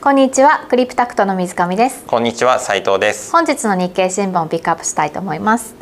[0.00, 2.04] こんにちはクリプタクトの水上です。
[2.06, 3.32] こんにちは斉藤です。
[3.32, 5.74] 本日の日経新聞をピックアップしたいと思います。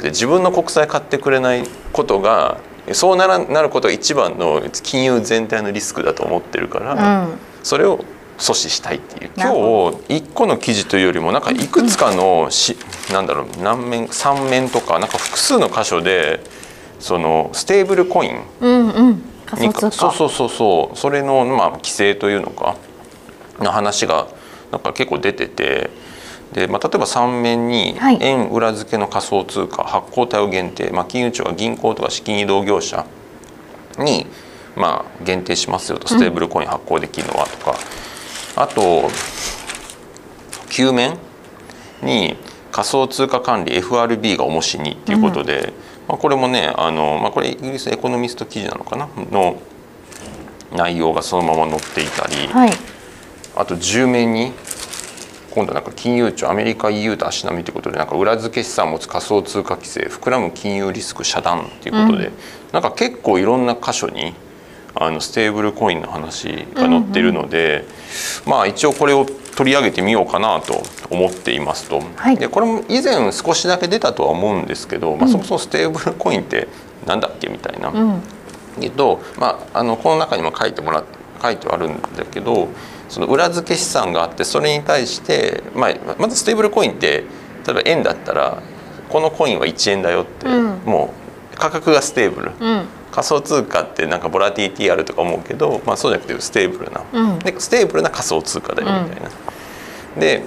[0.00, 2.56] で自分の国債買ってくれないことが
[2.92, 7.98] そうならなることが一番の金融全体のリスクだと思ってるから、うん、それを
[8.38, 9.30] 阻止したいっていう。
[9.36, 9.52] 今
[10.08, 12.74] 日一個の記事というよりもなんかいくつかのし、
[13.08, 16.40] うん、なんだろう何面3面とかなんか複数の箇所で
[16.98, 19.27] そのステーブルコインうんうん
[19.90, 20.96] そうそうそうそう。
[20.96, 22.76] それのまあ規制というのか
[23.58, 24.28] の話が
[24.70, 25.90] なんか結構出てて
[26.52, 33.06] で、まあ、例えば3面に円裏付けの仮想通貨発行体を限定、まあ、金融庁は銀行とか資金移動業者
[33.98, 34.26] に
[34.76, 36.08] まあ限定しますよと。
[36.08, 37.72] ステーブルコイン発行できるのはとか、
[38.56, 39.10] うん、あと
[40.70, 41.18] 9面
[42.02, 42.36] に
[42.70, 45.72] 仮想通貨管理 FRB が重しにっていうことで、うん、
[46.08, 49.08] まあ、これもねあの、まあ、これイギリスエコノミスト記事なのかな？
[49.30, 49.60] の
[50.74, 52.70] 内容がそのまま載っていたり、はい、
[53.56, 54.52] あと10面に
[55.50, 62.32] 今度なんか金融庁アメリカ EU と足並みということでなんか裏付け資産を持つ仮想通貨規制膨らむ金融リスク遮断ということで、うん、
[62.72, 64.34] なんか結構いろんな箇所に
[64.94, 67.84] あのステーブルコインの話が載ってるので、
[68.46, 76.68] うんうん、まあ一応これを取り上げてみようかなと思っていますと、はい、でこれも以前少しだけ出たとは思うんですけど、まあ、そもそもステーブルコインって
[77.06, 77.88] なんだっけみたいな。
[77.88, 78.22] うん、
[78.80, 81.04] けど、まあ、あのこの中にも書いてもら
[81.42, 82.68] 書いてあるんだけど
[83.08, 87.24] その裏付け資産があってそれに対して、まあ、まずステーブルコインって
[87.66, 88.62] 例えば円だったら
[89.08, 91.14] このコインは1円だよって、うん、も
[91.54, 92.86] う価格がステーブル、うん、
[93.18, 99.30] 仮想通貨ってなんかボラティリティあるとか思うけど、まあ、そうじゃなくてステーブルな、うん、でステーブルな仮想通貨だよみたいな。
[100.20, 100.42] で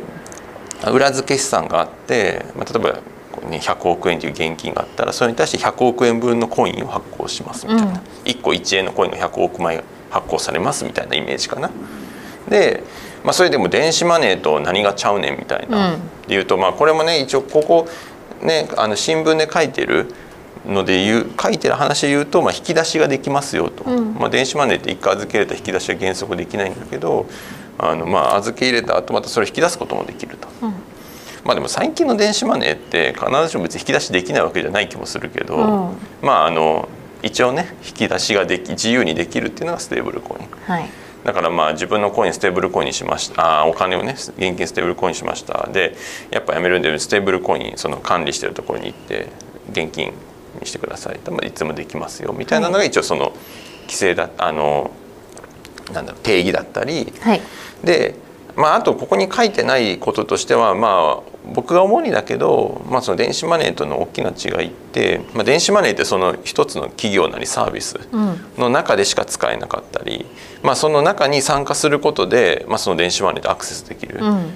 [0.90, 3.00] 裏付け資産があって、まあ、例えば
[3.50, 11.70] 100億円という現金があったらそれに対して100億円分のコインを発行しますみたいな、うん、1個1円のコインが100億枚発行されますみたいなイメージかな。
[12.48, 12.84] で、
[13.24, 17.88] まあ、それでも電子マネーと何がちゃうねんみたいな、うん、でいうと、まあ、これもね一応ここ
[18.42, 20.14] ねあの新聞で書いてる
[20.66, 27.28] ので言う書いてる話で言うと、まあ、引き出しができますよと、うん、まあ、電子マネーって一回預け入れた引き出しは原則できないんだけど
[27.78, 30.48] あの、まあ、預け入れた後またそれを引き出すこともできると。
[30.62, 30.74] うん、
[31.44, 35.62] まあ、でも最近の電子マネーって必ずしも別に引き出しできないわけじゃない気もするけど、う
[35.94, 36.88] ん、まああの
[37.24, 40.48] 一応ね引き出しができ自由にできるっていうのがステーブルコイン。
[40.66, 40.90] はい。
[41.24, 43.62] だからまあ自分のコインステーブルコインにしました。
[43.62, 45.70] あお金をね現金ステーブルコインにしました。
[45.72, 45.96] で
[46.32, 49.28] やっぱやめるんでステーブルコインその管理してるところに行って
[49.72, 50.14] 現金
[50.59, 53.34] にしてくださいいつもできますよみたいなのが一応その
[53.84, 54.91] 規制だあの
[55.94, 57.41] なんだろう定義だったり、はい、
[57.84, 58.16] で
[58.56, 68.00] まあ、あとここに書いてないこととしては、まあ、僕が思うにだけど、まあ、その電子マネーとの大きな違いって、まあ、電子マネーってその一つの企業なりサービス
[68.57, 70.25] の中でしか使えなかったり、
[70.62, 74.19] うん、まあ、その中に参加することで、まあ、その電子マネーでアクセスできる。
[74.22, 74.53] うん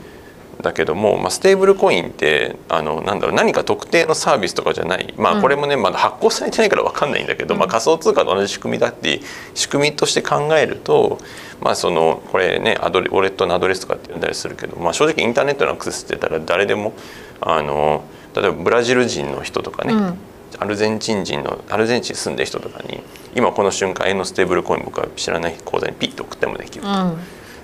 [0.66, 9.22] だけども、まあ、ステーブルコインってあのなんだろう何か特定のサービスとかじゃない、まあ、これもねまだ発行されてないから分かんないんだけど、うん、まあ、仮想通貨と同じ仕組みだって
[9.54, 11.20] 仕組みとして考えると、
[11.62, 16.94] まあ、そのこれねアドレウォレットのアドレスとかって呼んだりするけど、まあ、正直インターネットのアクセスってたら誰でも
[17.42, 18.04] あの
[18.36, 20.18] 例えばブラジル人の人とかね、うん、
[20.58, 23.04] アルゼンチン人のアルゼンチンに住んでる人とかに
[23.36, 26.90] 今この瞬間円のステーブルコイン僕は知らない口座にピッと送ってもできると。
[26.90, 27.18] うん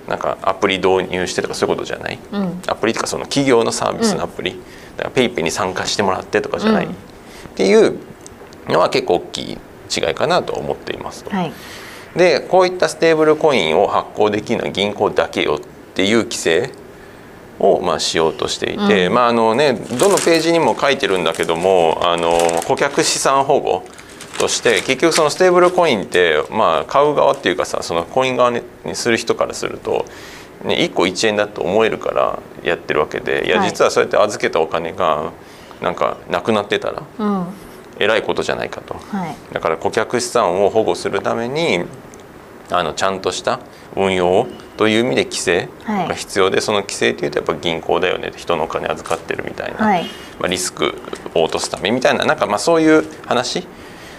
[0.08, 4.58] なんかアプリ導入してとかそういうことじゃない、うん、アプリとかその企業のサービスのアプリ、うん、
[4.96, 6.96] だから PayPay に参加してもらってとかじゃない、うん、っ
[7.54, 7.98] ていう
[8.68, 9.58] のは結構大きい
[9.94, 11.52] 違いかなと思っていますはい、
[12.16, 16.70] でこういったステーブルコインを発行できるのは銀行だけよっていう規制
[17.58, 23.84] をまあしようとしていて、まああのねどのページにも書いてるんだけどもあの顧客資産保護
[24.42, 28.60] として結局そのステーブルコインってまあ買う側っていうかさそのコイン側に
[28.94, 30.04] する人からすると、
[30.64, 35.32] ね、1個1円だと思えるからやってるわけでいや実はそうやって預けたお金が
[35.80, 37.02] なんかなくなってたら、
[37.98, 41.84] えらいことじゃないかと、はい、だから顧客資産を保護するために
[42.70, 43.60] あのちゃんとした
[43.94, 50.04] 運用という意味で規制が必要で、はい、その規制というとやっぱ銀行だよね人のお金預かってるみたいな、はい、
[50.40, 50.94] まあ、リスク
[51.34, 53.66] を落とすためみたいななんかまあそういう話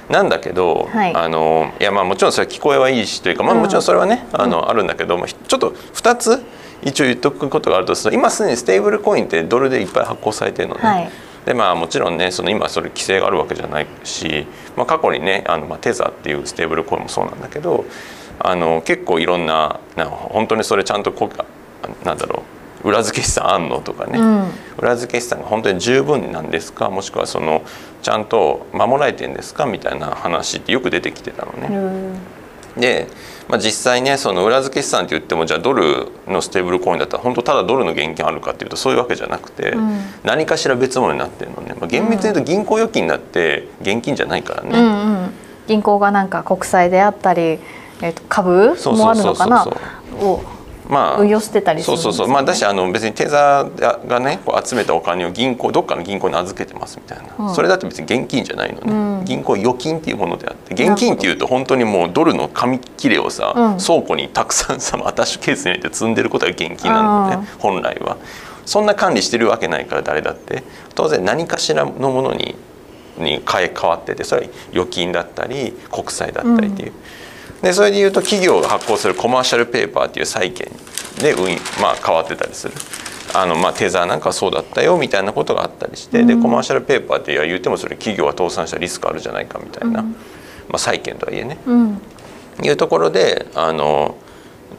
[0.10, 6.44] なんだけど、はい、あのいやまあもちろんそれは聞こえはいいしというか、まあ、もちろんそれはね、うん、あのあるんだけど、ちょっと2つ
[6.84, 10.82] 一応言っとくことがあるとすると今すでにステーブルコインってドルでいっぱい発行されてるのね。
[10.82, 11.10] はい。
[11.46, 14.48] でまあ、もちろんねその今それ規制があるわけじゃないし、
[14.78, 17.84] まあ、過去にねあの、まあ、テザーっていうステーブルコインもそうなんだけど
[18.40, 21.30] あの結構いろんなな本当にそれちゃんとこ
[22.06, 22.53] なんだろう
[22.84, 26.90] 裏付け資産あんのとかね、うん、裏付け資産が本当に十分なんですか？
[26.90, 27.64] もしくはその
[28.02, 29.66] ちゃんと守られてんですか？
[29.66, 32.34] みたいな話ってよく出てきてたのね。
[32.78, 33.08] で、
[33.48, 44.70] まあ、実際ねその裏付け資産って言ってもじゃあドルのステーブルコインだったら本当ただドルの現金あるかっていうとそういうわけじゃなくて、うん、何かしら別物になってるのね、まあ、厳密に言うと銀行預金だって現金じゃないからね。
[44.72, 45.34] うんうん、
[45.68, 49.68] 銀行がなんか国債であったり、えー、と株もあるのかな？
[50.20, 50.42] を
[50.94, 52.28] まあ、運用してたりね、そうそうそう。
[52.28, 68.18] まあだしあの別にテザーがねこう集めたお金を銀行どっかの銀行に預けてますみたいな、うん、それだって別に現金じゃないのね、うん、銀行預金っていうものであって現金っていうと本当にもうドルの紙切れをさ、うん、倉庫にたくさんさ アタッシュケースに入れて積んでることが現金なのね本来は。
[68.66, 70.64] そんな管理してるわけないから誰だって。
[70.96, 72.56] 当然何かしらのものに
[73.18, 76.94] に変え変わっててそれは預金だったり国債だったりっていう。
[77.64, 80.68] でそれでいうと企業が発行するコマーシャルペーパーっていう債券
[81.20, 82.74] で運、まあ、変わってたりする。
[83.36, 90.12] あのまあ、テザーなんかそうだったよみたいなことがあったりして、でコマーシャルペーパーって言ってもそれ企業が倒産したリスクあるじゃないかみたいな、ま
[90.74, 91.58] あ、債券とはいえね、
[92.62, 94.18] いうところであの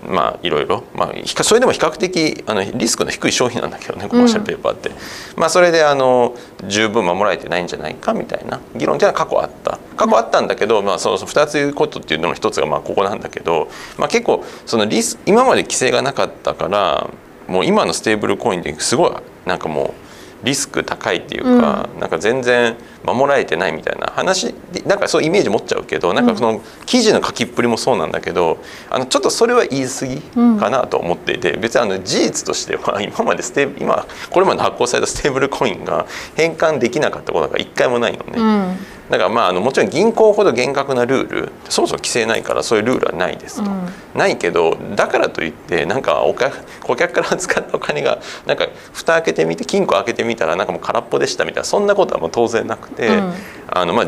[0.06, 4.96] まあいろいろ、まあ、それでも比較的あのリスクの低い商品なんだけどねコマーシャルペーパーって、うん、
[5.36, 6.36] まあ、それであの
[6.66, 9.78] 十分守られてないんじゃないかみたいな議論っていうのは過去あった。
[9.96, 13.68] 過去あったんだけど、まあ、その2つ言うことっていうのの一つがまあここなんだけど、
[13.98, 17.08] まあ、結構そのリス今まで規制がなかったから
[17.48, 19.12] もう今のステーブルコインですごい
[19.46, 20.03] なんかもう
[20.42, 24.12] リスク高いっていうか、うん、なんか全然守られてないみたいな。
[24.14, 24.54] 話
[24.86, 28.58] なんかそういうイメージ持っちゃうけどなんかその記事の書きっぷりもそうなんだけど
[28.90, 30.20] あのちょっとそれは言い過ぎ
[30.58, 38.32] かなと思っていて、うん、別にあの事実としては 今までステ今これまで発行されたステーブルコインが変換できなかったことが一回もないのね。
[38.36, 38.76] うん
[39.10, 53.34] だからまああのもちろん銀行ほど厳格なルールそもそも規制ないからそういうルールはないですと、うん、ないけどだからといってなんかお客 顧客から使ったお金がなんか蓋開けてみて金庫開けてみたらなんかもう空っぽでしたみたいなそんなことはもう当然なくて、うん、
[53.68, 54.06] あのまあ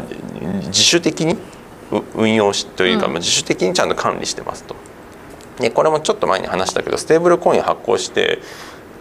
[0.67, 1.37] 自主的に
[2.15, 4.75] 運用しというか、まあ、自主的にちゃんと管理してますと。
[5.61, 8.41] でこれもちょっと前に話したけどステーブルコイン発行して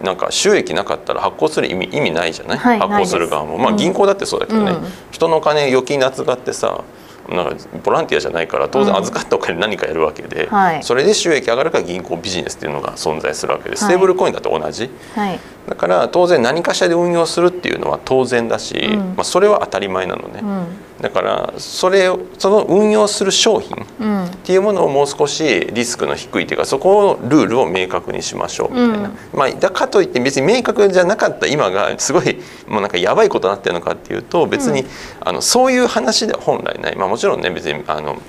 [0.02, 3.58] なんか収益なかったら発行する意味意味ないじゃない、はい、発行する側も。
[3.58, 6.84] まあ銀行だってそうだけどね、うん、人の金預金に預かってさ
[7.28, 20.66] なんかボランティアじゃないから当然預かったお金何かやるわけで、うんはい、それで収益上がるから銀行ビジネスっていうのが存在するわけでステーブルコインだと同じ、はい、だから当然何かしらで運用するっていうのは当然だし、うん、まあ、それは当たり前なのね、うん、
[21.00, 34.84] だからそれをその運用する商品っていうものをもう少しリスクの低いというかそこのルールを明確にしましょうみたいな、まあ、だかといって別に明確じゃなかった今がすごいもうなんかやばいことになってるのかっていうと別に、
[35.20, 38.20] あのそういう話では本来ない、まあ、もちろんね別にあの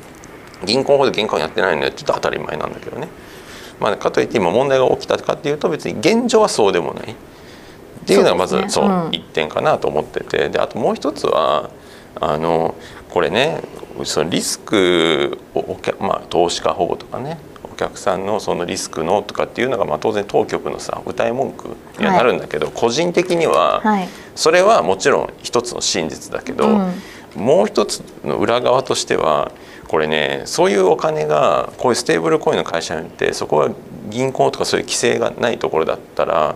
[0.66, 3.08] 銀行ほど玄関やってないのでちょっと当たり前なんだけどね。
[3.80, 7.12] まあ、かといって今問題が起きたかっていうと別に現状はそうでもない。
[7.12, 7.16] っ
[8.08, 10.50] ていうのがまずそう、一点かなと思ってて。
[10.50, 11.70] であともう一つは
[12.20, 12.76] あの
[13.10, 13.62] これね
[14.04, 23.82] そのリスクをまあ、投資家保護とかねお客さんのそのリスクのとかっていうのがまあ当然当局のさ歌い文句にはなるんだけど、はい、個人的には
[24.36, 26.94] それはもちろん一つの真実だけど、うん、
[27.36, 29.52] もう一つの裏側としては
[29.88, 33.70] これねそういうお金がこういうステーブルコインの会社によってそこは
[34.10, 36.56] 銀行とかそういう規制がないところだったら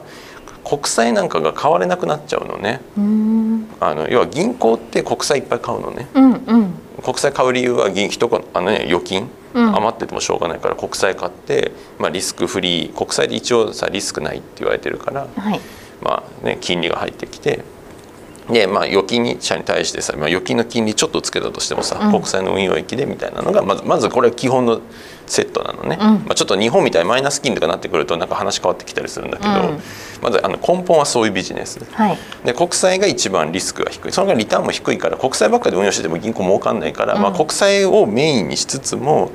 [0.64, 2.82] 国債なんかが買われなくなっちゃうのね。
[3.82, 6.08] あの要は銀行って国債いっぱい買うのね。
[6.14, 6.74] うんうん、
[7.04, 12.94] 国債買う理由は銀人あの、ね、預金、うん、余っててもしょうがないから国債買って、まあ、リスクフリー。
[12.94, 15.60] 国債で一応さリスクないって言われてるから、はい、
[16.04, 17.64] まあね、金利が入ってきて。
[18.50, 24.82] でまあ、預金者に対してさ、まあ、預金の金利ちょっとつけたとしてもさ、うん、国債の運用益でみたいなのがまずまずこれ基本の
[25.32, 29.80] セットなのね、うん、まあ、ちょっと日本みたいにマイナス金とかなってくるとなんか話変わってきたりするんだけど、うん、
[30.22, 34.12] まずあの根本はそういうビジネス、はい、で国債が一番リスクが低い。
[34.12, 39.32] そのがリターンも低いから国債ばっかりで運用してても銀行儲かんないから、まあ、国債をメインにしつつも、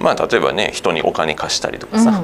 [0.00, 2.22] まあ、例えばね人にお金貸したりとかさ、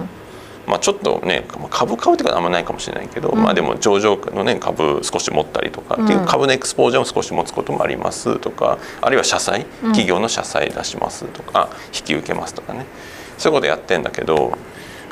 [0.67, 12.87] まあ、ちょっとね株買うってことはあんまないかもしれないけど、うん、まあでも上場のね株少し持ったりとかっていう株のエクスポージャーを少し持つこともありますとかあるいは社債企業の社債出しますとか、引き受けますとかね
[13.39, 14.57] そういうことやってんだけど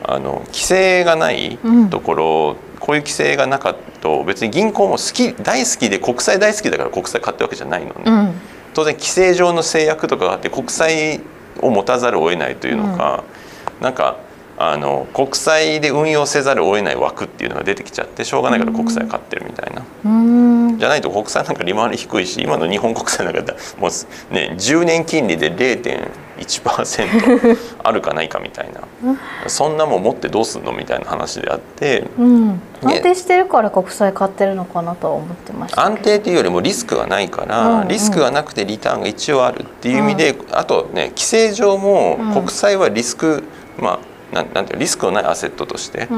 [0.05, 1.59] あの規制がない
[1.91, 8.35] ところ、うん、こういう規制がなかったと別に銀行も好き大好きで国債大好きだから国債買ってるわけじゃないのね、うん、
[8.75, 11.21] 当然規制上の制約とかがあって国債
[11.61, 13.25] を持たざるを得ないというのか、
[13.79, 14.19] うん、なんか
[14.59, 19.83] あの国債で運用せざるを得ない枠っていうのが出てきちゃってしょうがないから国債買ってるみたいな。
[20.79, 28.83] じゃないと国債なんか利回り低いし今の日本国債なんかもうね10年金利で0.1%あるかないかみたいな。
[29.49, 43.43] そんなもん持ってどうすんのみたいな話であって、うん、安定してるから国債買ってるのかなとは思ってました安定というよりもリスクがないから、うんうん、リスクがなくてリターンが一応あるっていう意味で、うん、あとね規制上も国債はリスク、
[43.79, 43.99] まあ
[44.33, 46.09] なんなんていうリスクのないアセットとして、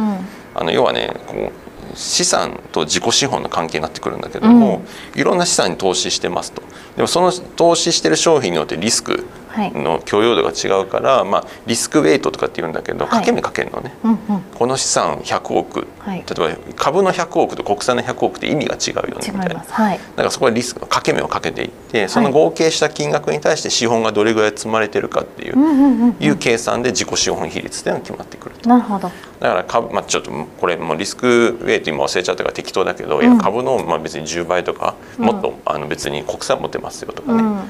[0.55, 1.63] あの要はねこう
[1.95, 4.83] 資産と自己資本の関係になってくるんだけども、
[5.15, 6.63] うん、いろんな資産に投資してますと。
[6.97, 9.27] でもその投資してる商品によってリスク
[9.75, 14.19] の許容度が違うから、はい、まあ、リスクウェイトとかって言うんだけど、掛け目かけるのね、うんうん、
[14.55, 29.11] この資産100億、はい、例えば株の100億と国債の100億って意味が違うよねみたいな、はい、だからそこはリスクの掛け目をかけていってその合計した金額に対して資本がどれぐらい積まれてるかっていう,、いう計算で自己資本比率っていうのが決まってくるなるほど。
[29.41, 30.31] だから株、まあ、ちょっと
[30.61, 37.61] これもリスクウェイト今忘れちゃったから適当だけど、うん、いや株のまあ別に10倍とか、もっとあの別に国債持ってますよとかね、うん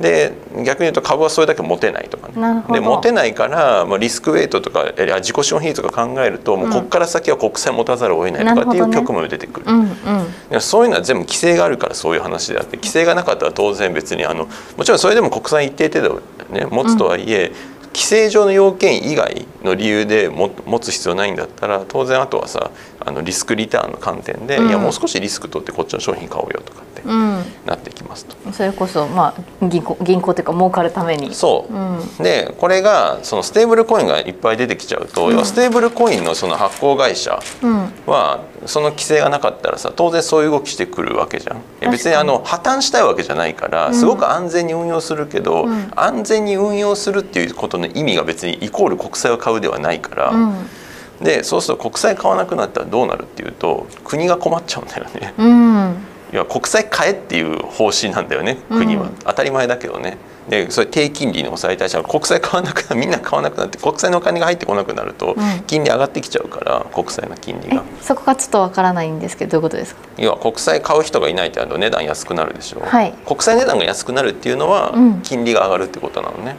[0.00, 0.32] で
[0.64, 2.64] 逆に言うと株はそれだけ持てないとかね。
[2.72, 27.02] で持てないから、まあ、リスクウェイトとか自己資本比率とか考えると、もうここから先は国債持たざるを得ないとかっていう局面も出てくる、ねうんうん、そういうのは全部規制があるからそういう話であって規制がなかったら当然別にあのもちろんそれでも国債一定程度、ね、持つとはいえ、うん規制上の要件以外の理由で持つ必要ないんだったら当然あとはさあのリスクリターンの観点で、うん、いやもう少しリスク取ってこっちの商品買おうよとかって
[27.66, 28.36] なってきますと。
[28.46, 31.34] うん、それこそ、まあ、銀行銀行というか儲かるために。
[31.34, 37.40] そう、うん、でこれがそのステーブルコインがいっぱい出てきちゃうと、要はステーブルコインのその発行会社
[38.06, 41.90] は、その規制がなかったらさ当然そういう動きしてくるわけじゃん。
[41.90, 50.32] 別にあの破綻したいわけじゃないからすごく安全に運用するけど、安全に運用するっていうことの意味が別にイコール国債を買うではないから。
[51.20, 55.34] でそうすると国債買わなくなったらどうなるっていうと国が困っちゃうんだよね。
[55.36, 55.96] うん、
[56.32, 60.18] いや国債買えっていう方針なんだよね国は、うん、当たり前だけどね。
[60.48, 67.84] でそれ低金利に抑えたいし国債買わなくなみんな買わなくなって国債のお金が入ってこなくなると、金利上がってきちゃうから国債の金利が。
[68.00, 70.00] そこがちょっとわからないんですけどどういうことですか？
[70.16, 76.56] 要は国債買う人がいないってと値段安くなるでしょ、はい、国債値段が安くなるっていうのは、金利が上がるってことなのね。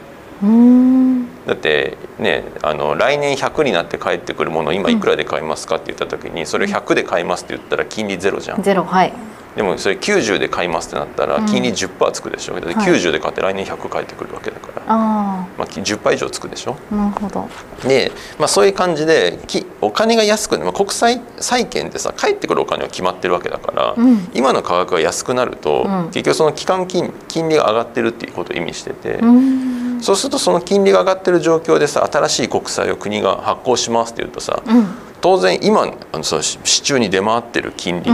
[1.48, 8.62] だってねあの来年100になって帰ってくるものを今いくらで買いますかって言った時にそれを100で買いますって言ったら金利ゼロじゃん。
[8.62, 9.12] ゼロはい
[9.56, 16.78] でもそれ90で買いますってなったら金利10%つくでしょ、うん、90で買って来年100返ってくるわけだから、まあ、10%以上つくでしょ。
[16.92, 17.50] なるほど。
[17.88, 19.40] で、まあ、そういう感じで
[19.82, 29.20] お金が安く、まあ、国債債券ってさ返ってくるお金は決まってるわけだから、うん、今の価格が安くなると、うん、結局その期間金金利が上がってるっていうことを意味してて。
[29.22, 29.80] うん。
[30.02, 34.88] そうするとその金利が上がってる状況でさ新しい国債を国が発行しますっていうとさ、うん、
[35.20, 38.10] 当然今あのさ市中に出回ってる金利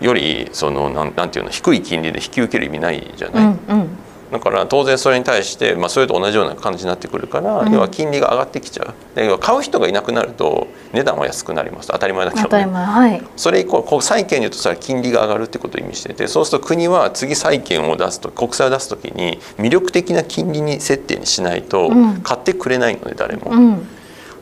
[0.00, 3.44] よりそのなんなんていうの低い金利で引き受ける意味ないじゃない。
[3.44, 3.88] うんうん。
[4.30, 9.16] だから当然それに対して、まあ、それと同じような感じになってくるから、うん、要は金利が上がってきちゃう。
[9.16, 11.88] で買う人がいなくなると値段は安くなります。
[11.88, 21.90] 当たり前だけど、ね、はい、それ以降こう債券に言うとそれは金利が上がるってことを意味しててそうすると国は次債券を出すと国債を出す時に魅力的な金利に設定にしないと
[22.22, 23.50] 買ってくれないので誰も。
[23.50, 23.88] うん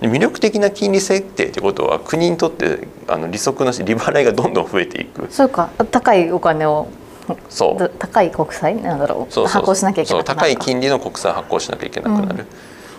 [0.00, 5.26] 魅力的な金利設定ってことは国にとってあの利息の利払いがどんどん増えていく。
[5.30, 5.70] そうか。
[5.90, 6.88] 高いお金を
[7.48, 7.92] そう。
[7.98, 9.46] 高い国債なんだろう。
[9.46, 12.46] 発行しなきゃいけなくなる高い金利の国債発行しなきゃいけなくなる、うん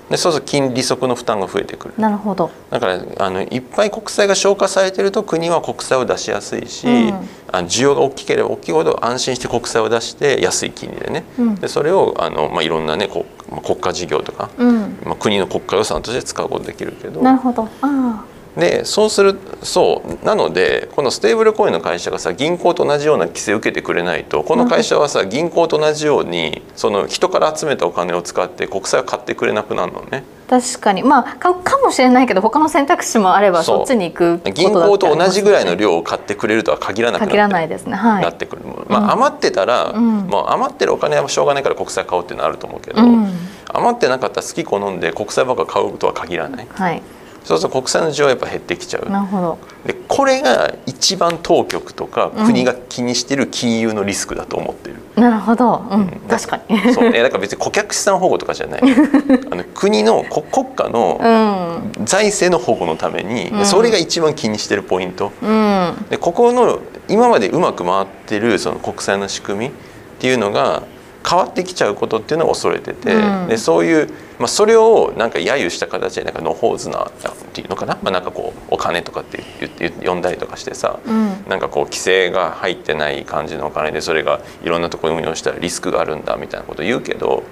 [0.10, 1.94] でそうすると金利息の負担が増えてくる。
[1.98, 2.50] なるほど。
[2.70, 7.14] だからあのいっぱい国債が消化されてると国は国債を出しやすいし、うん、
[7.52, 17.22] あの需要が大きければ大きいほど安心して国債を出して安い金利でね、うん、でそれをあの、まあ、いろんなねこう、まあ、国家事業とか、うん、まあ、国の国家予算として使うことできるけど。
[17.22, 17.64] なるほど。
[17.64, 18.26] ああ
[18.58, 20.26] でそうするそう。
[20.26, 30.24] なのでこのステーブルコインの会社がさ銀行と同じような規制を受けてくれないとこの会社はさ銀行と同じようにその人から集めたお金を使って国債を買ってくれなくなるのね。
[30.50, 31.04] 確かに。
[31.04, 43.28] まあ買うかもしれないけど他の選択肢もあればそっちに行く銀行と同じぐらいの量を買ってくれるとは限らなくならないですね、はい、なってくる、まあ、余ってたら、うん、もう余ってるお金はしょうがないから国債買おうっていうのはあると思うけど、うん、
[43.74, 46.68] 余ってなかったら好き好んで国債ばっか買うとは限らない。
[46.70, 47.02] はい
[47.48, 49.10] そうすると国債の需要はやっぱ減ってきちゃう。
[49.10, 49.58] なるほど。
[49.86, 56.77] でこれが一番当局とか国が気にしてる金融のリスクだと思ってる、うん、なるほど、うん、確かに。
[56.94, 57.06] そう。
[57.06, 58.82] えだから別に顧客資産保護とかじゃない。
[58.82, 69.72] あ の国の国家の財政の保護のために、うん、それが一番気にしてるポイント、うん、でここの今までうまく回ってるその国債の仕組みっ
[70.20, 70.84] ていうのが
[71.28, 74.08] 変わってきちゃうことっていうのを恐れてて、うん、でそういう、
[74.40, 77.12] まあ、それをなんか揶揄した形でなんか野放図なっ
[77.54, 87.44] ていうのかな、まあ、なんかこうお金とかって言って呼んだりとかしてさ、うん、なんかこう規制が入ってない感じのお金でそれがいろんなところに運用したらリスクがあるんだみたいなことを言うけど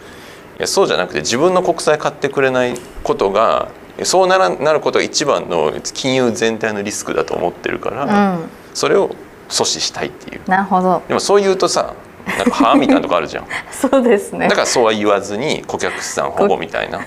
[0.58, 3.70] いやそうじゃなくて自分の国債買ってくれないことが
[4.04, 9.10] そうならなることが一番の金融全体のリスクだと思ってるから、うん、それを
[9.50, 10.42] 阻止したいっていう。
[10.48, 11.02] なるほど。
[11.08, 11.94] でもそう言うとさ
[12.26, 13.46] なんか歯みたいなとこあるじゃん。
[13.72, 14.48] そうですね。
[14.48, 17.02] だからそうは言わずに顧客資産保護みたいな。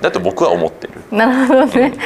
[0.00, 0.92] だと僕は思ってる。
[1.10, 1.98] なるほどね、うん、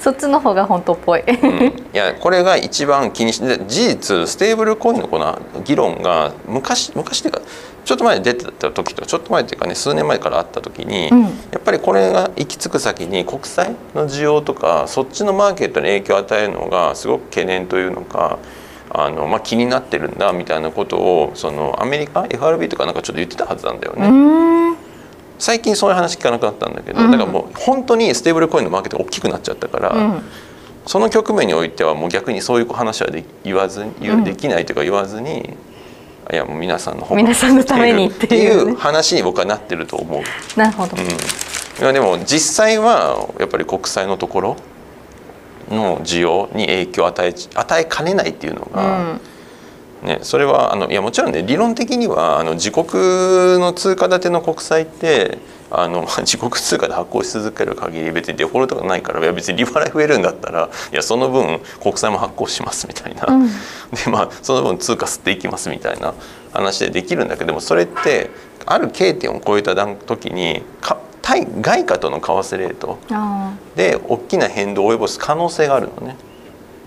[0.00, 7.40] そっちの方が本当っぽい、うん、いやこれが一番気にして事実ステーブルコインのこの議論が昔昔っていうか
[7.84, 18.38] ちょっと前に出てた時とちょっと前っていうかね数年前からあった時に、うん、やっぱりこれが行き着く先に国債の需要とかそっちのマーケットに影響を与えるのがすごく懸念というのか
[18.90, 24.76] あの、まあ、気になってるんだみたいなことをそのアメリカ FRB とかなんかちょっと言ってたはずなんだよね。
[25.38, 30.22] 最近そういう話聞かなくなったんだけど、だからもう本当にステーブルコインのマーケットが大きくなっちゃったから、うん、
[30.84, 35.56] その局面においてはもう逆にそういう話はで言わずにできないというか言わずに、
[36.30, 40.58] いやもう皆さんの皆さんのためにっていう話に僕はなってると思う。
[40.58, 41.10] なるほど、うん、い
[41.80, 44.56] やでも実際はやっぱり国債のところ
[45.70, 49.18] の需要に影響を与え与えかねないっていうのが、
[50.02, 52.86] うん、ね、それはあのいやもちろんね理論的にはあの自国
[53.58, 55.38] の通貨建ての国債って
[55.70, 66.14] あの自国通貨で発行し続ける限り別にデフォルトがないからいや別に利払い増えるんだったらいやその分国債も発行しますみたいな、うん、でまあその分通貨吸っていきますみたいな
[66.52, 68.30] 話でできるんだけどもそれって
[68.64, 70.62] ある経点を超えた時に
[71.28, 72.98] 対外貨との為替レート
[73.76, 76.16] で大きな変動を及ぼす可能性があるのね。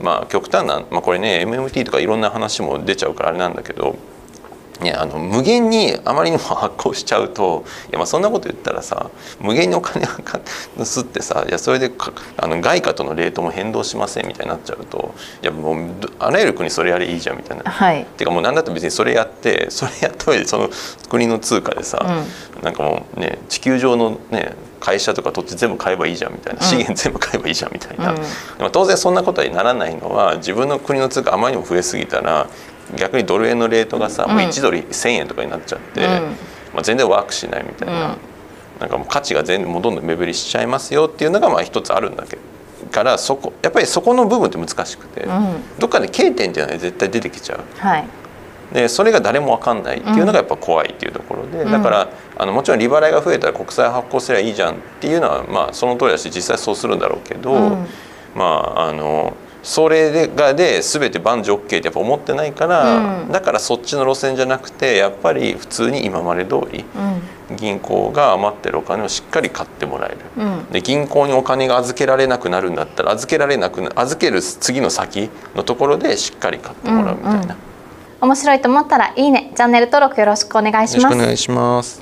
[0.01, 3.95] まあ極端な、まあ、これね MMT とかいろんな話も出ちゃうからあれなんだけど
[4.81, 11.91] ね、あの無限にあまりにも発行しちゃうといやまあそんなこと言ったらさ無限にお金を盗ってさいやそれで
[12.37, 17.63] あの外貨とのレートも変動しませんみたいになっちゃうといやもうあらゆる国それやりいいじゃんみたいな。
[17.69, 20.69] はい、ていうかもう何だって別にそれやってそれやっといてその
[21.09, 22.25] 国の通貨でさ、
[22.57, 32.49] うん、なんかもうね地球上のね会社とか土地全部買えばいいじゃんみたいな資源全部買えばいいじゃんみたいな、うん、でも当然そんなことにならないのは自分の国の通貨あまりにも増えすぎたら
[32.97, 36.01] 逆にドル円のレートがさ、もう1ドル1,000円とかになっちゃって、
[36.73, 38.17] まあ、全然ワークしないみたいな,、
[38.79, 42.51] なんかもう価値が全もうどんどん目減りしちゃいますよっていうのがまあ一つあるんだけど。
[42.91, 45.27] からそこやっぱりそこの部分って難しくて、
[45.79, 48.07] どっかで K 点じゃない絶対出てきちゃう、はい、
[48.73, 57.77] でそれが誰も分かんないっていうのがやっぱ怖いっていうところで、だからあのもちろん利払いが増えたら国債発行すればいいじゃんっていうのはまあその通りだし実際そうするんだろうけど、
[58.35, 66.83] まああのそれがで全て万事 OK ってやっぱ思ってないから、うん、だからそっちの路線じゃなくてやっぱり普通に今まで通り、
[67.49, 77.55] うん、銀行が余ってるお金をしっかり買ってもらえる、うん、で銀行にお金が預けられなくなるんだったら預けられなく預ける次の先のところでしっかり買ってもらうみたいな、うんうん、
[78.21, 79.51] 面白いと思ったらいいね。
[79.55, 81.15] チャンネル登録よろしくお願いします。
[81.15, 82.01] お願いします